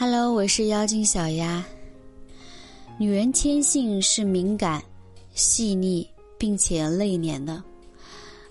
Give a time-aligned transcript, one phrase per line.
[0.00, 1.64] Hello，我是妖精小丫。
[3.00, 4.80] 女人天性是敏感、
[5.34, 7.60] 细腻并且内敛的，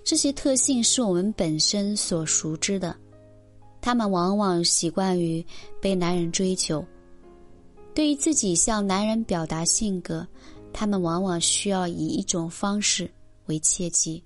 [0.04, 2.94] 这些特性是我们本身所熟知的。
[3.79, 5.42] 她们往往习惯于
[5.81, 6.86] 被男人追求，
[7.96, 10.28] 对于自己向男人表达性格，
[10.74, 13.10] 她们往往需要以一种方式
[13.46, 14.22] 为切机，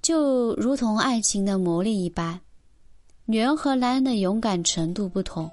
[0.00, 2.40] 就如同爱情的魔力一般。
[3.26, 5.50] 女人和男人的勇敢程度不同。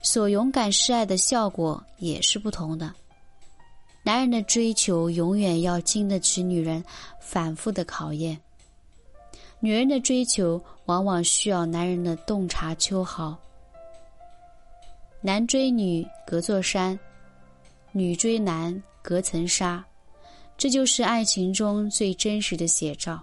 [0.00, 2.92] 所勇敢示爱的效果也是不同的。
[4.04, 6.82] 男人的追求永远要经得起女人
[7.20, 8.38] 反复的考验，
[9.60, 13.36] 女人的追求往往需要男人的洞察秋毫。
[15.20, 16.98] 男追女隔座山，
[17.92, 19.84] 女追男隔层纱，
[20.56, 23.20] 这就是爱情中最真实的写照。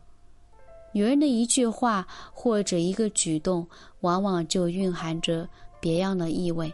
[0.92, 3.66] 女人的一句话或者一个举动，
[4.02, 5.48] 往往就蕴含着。
[5.86, 6.74] 别样的意味，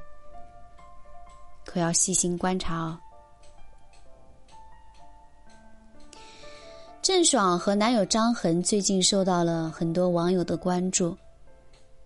[1.65, 2.97] 可要细心观察哦。
[7.01, 11.17] 郑爽和男友张恒最近受到了很多网友的关注。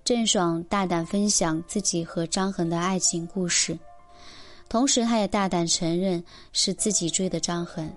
[0.04, 3.78] 郑爽大胆分享自己和张恒的爱情故事，
[4.68, 7.88] 同时她也大胆承认是自己追的张恒。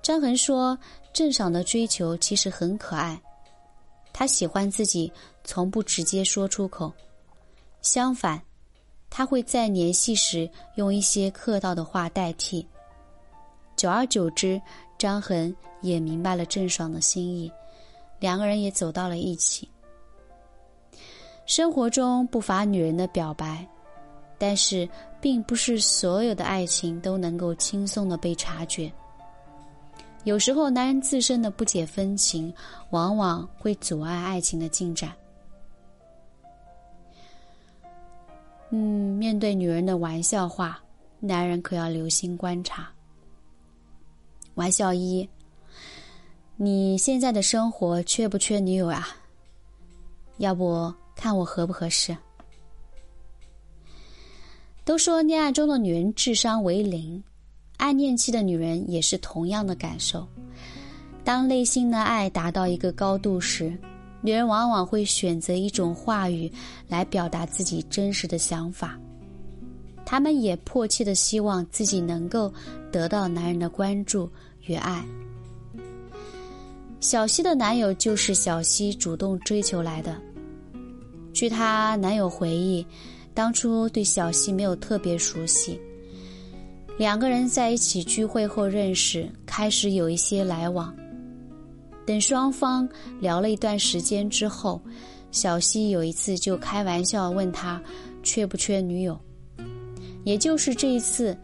[0.00, 0.78] 张恒说
[1.12, 3.20] ：“郑爽的追求其实很可爱，
[4.14, 5.12] 他喜欢自己，
[5.44, 6.90] 从不直接说出口。”
[7.84, 8.40] 相反，
[9.10, 12.66] 他会在联系时用一些客套的话代替。
[13.76, 14.60] 久而久之，
[14.96, 17.52] 张恒也明白了郑爽的心意，
[18.18, 19.68] 两个人也走到了一起。
[21.44, 23.66] 生活中不乏女人的表白，
[24.38, 24.88] 但是
[25.20, 28.90] 并不是所有的爱情都能够轻松的被察觉。
[30.24, 32.50] 有时候，男人自身的不解风情，
[32.88, 35.12] 往往会阻碍爱情的进展。
[38.70, 40.82] 嗯，面对女人的玩笑话，
[41.20, 42.88] 男人可要留心观察。
[44.54, 45.28] 玩笑一：
[46.56, 49.08] 你现在的生活缺不缺女友啊？
[50.38, 52.16] 要不看我合不合适？
[54.84, 57.22] 都说恋爱中的女人智商为零，
[57.76, 60.26] 暗恋期的女人也是同样的感受。
[61.22, 63.78] 当内心的爱达到一个高度时。
[64.24, 66.50] 女人往往会选择一种话语
[66.88, 68.98] 来表达自己真实的想法，
[70.02, 72.50] 她们也迫切的希望自己能够
[72.90, 74.26] 得到男人的关注
[74.62, 75.04] 与爱。
[77.00, 80.16] 小西的男友就是小西主动追求来的。
[81.34, 82.86] 据她男友回忆，
[83.34, 85.78] 当初对小西没有特别熟悉，
[86.96, 90.96] 两个人在一起聚会后认识，开始有一些来往。
[92.06, 92.88] 等双方
[93.20, 94.80] 聊了一段时间之后，
[95.30, 97.82] 小西有一次就开玩笑问他
[98.22, 99.18] 缺不缺女友，
[100.24, 101.36] 也就是这一次，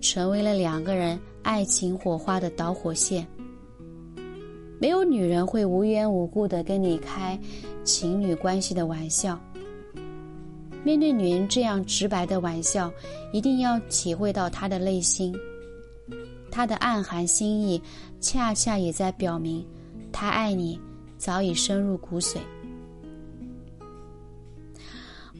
[0.00, 3.26] 成为了两个人爱情火花的导火线。
[4.80, 7.38] 没有女人会无缘无故的跟你开
[7.84, 9.38] 情侣关系的玩笑。
[10.84, 12.90] 面对女人这样直白的玩笑，
[13.32, 15.34] 一定要体会到她的内心，
[16.50, 17.82] 她的暗含心意，
[18.20, 19.66] 恰恰也在表明。
[20.12, 20.80] 他爱你，
[21.16, 22.38] 早已深入骨髓。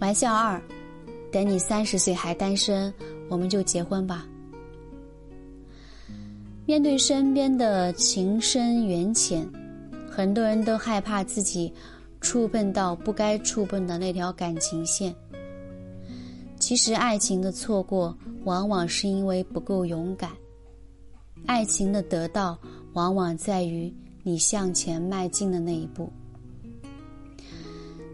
[0.00, 0.62] 玩笑二，
[1.32, 2.92] 等你三十岁还单身，
[3.28, 4.26] 我们就结婚吧。
[6.66, 9.48] 面对身边的情深缘浅，
[10.10, 11.72] 很多人都害怕自己
[12.20, 15.14] 触碰到不该触碰的那条感情线。
[16.60, 20.30] 其实，爱情的错过往往是因为不够勇敢，
[21.46, 22.58] 爱情的得到
[22.92, 23.92] 往往在于。
[24.28, 26.12] 你向前迈进的那一步，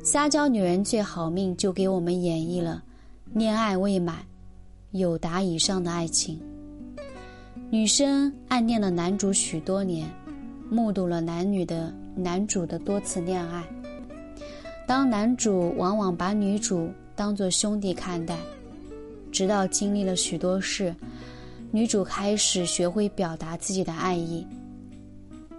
[0.04, 2.84] 撒娇女人最好命就给我们演绎了
[3.32, 4.24] 恋爱未满、
[4.92, 6.40] 有达以上的爱情。
[7.68, 10.08] 女生暗恋了男主许多年，
[10.70, 13.64] 目睹了男女的男主的多次恋爱。
[14.86, 18.38] 当男主往往把女主当作兄弟看待，
[19.32, 20.94] 直到经历了许多事，
[21.72, 24.46] 女主开始学会表达自己的爱意。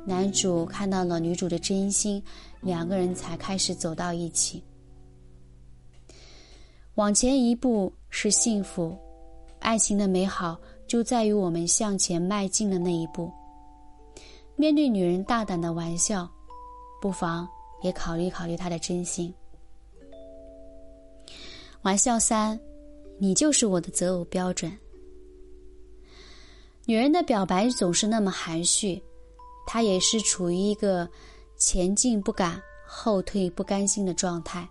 [0.05, 2.21] 男主看到了女主的真心，
[2.61, 4.63] 两个人才开始走到一起。
[6.93, 8.95] 往前一步是幸福，
[9.59, 10.57] 爱情的美好
[10.87, 13.31] 就在于我们向前迈进的那一步。
[14.55, 16.29] 面对女人大胆的玩笑，
[17.01, 17.47] 不妨
[17.81, 19.33] 也考虑考虑她的真心。
[21.81, 22.57] 玩笑三，
[23.17, 24.71] 你就是我的择偶标准。
[26.85, 29.01] 女人的表白总是那么含蓄。
[29.65, 31.09] 他也是处于一个
[31.57, 34.67] 前进不敢、后退不甘心的状态。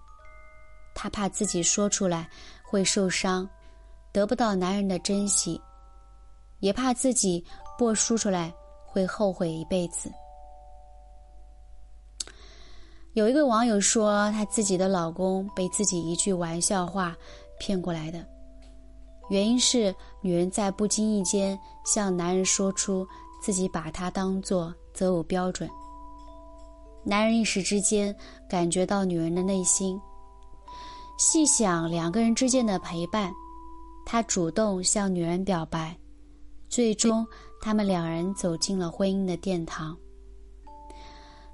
[0.94, 2.29] 她怕自己说出来
[2.62, 3.49] 会受伤，
[4.12, 5.61] 得不到男人的珍惜，
[6.61, 7.44] 也怕自己
[7.76, 8.55] 不说出来
[8.87, 10.08] 会后悔一辈子。
[13.14, 17.17] 有一个网友说，她自己的老公被自己一句玩笑话
[17.58, 18.25] 骗过来的，
[19.31, 23.06] 原因是女人在不经意间向男人说出
[23.44, 25.69] 自己把他当做择偶标准，
[27.05, 28.17] 男人一时之间
[28.49, 30.00] 感觉到女人的内心。
[31.19, 33.31] 细想两个人之间的陪伴，
[34.06, 35.94] 他主动向女人表白，
[36.70, 37.23] 最终
[37.61, 39.94] 他们两人走进了婚姻的殿堂。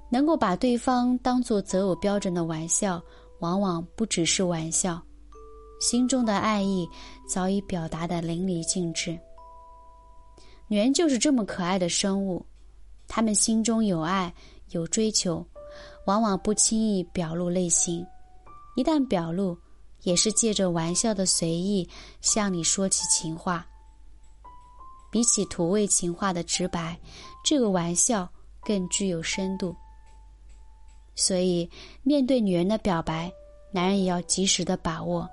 [0.09, 3.03] 能够把对方当做择偶标准的玩笑，
[3.41, 5.01] 往往不只是玩笑，
[5.81, 6.87] 心中的爱意
[7.27, 9.19] 早已表达的淋漓尽致。
[10.71, 12.45] 女人就是这么可爱的生物，
[13.05, 14.33] 她们心中有爱
[14.69, 15.45] 有追求，
[16.05, 18.07] 往往不轻易表露内心，
[18.77, 19.57] 一旦表露，
[20.03, 21.85] 也是借着玩笑的随意
[22.21, 23.67] 向你说起情话。
[25.11, 26.97] 比起土味情话的直白，
[27.43, 28.25] 这个玩笑
[28.61, 29.75] 更具有深度。
[31.15, 31.69] 所以，
[32.01, 33.29] 面对女人的表白，
[33.73, 35.29] 男人也要及时的把握。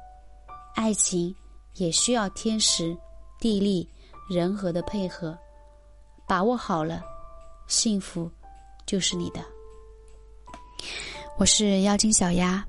[0.75, 1.33] 爱情
[1.77, 2.99] 也需要天时、
[3.39, 3.89] 地利、
[4.29, 5.37] 人和的配合，
[6.27, 7.03] 把握好了，
[7.67, 8.31] 幸福
[8.87, 9.41] 就是你的。
[11.39, 12.63] 我是妖精小鸭。